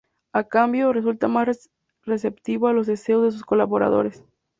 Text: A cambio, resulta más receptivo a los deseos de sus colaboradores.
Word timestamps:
A 0.33 0.45
cambio, 0.45 0.91
resulta 0.93 1.27
más 1.27 1.47
receptivo 2.01 2.65
a 2.67 2.73
los 2.73 2.87
deseos 2.87 3.23
de 3.23 3.31
sus 3.33 3.43
colaboradores. 3.43 4.23